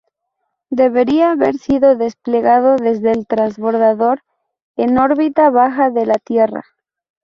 Debería 0.71 1.29
haber 1.29 1.59
sido 1.59 1.95
desplegado 1.95 2.75
desde 2.75 3.11
el 3.11 3.27
transbordador 3.27 4.23
en 4.75 4.97
órbita 4.97 5.51
baja 5.51 5.91
de 5.91 6.07
la 6.07 6.15
Tierra. 6.15 6.63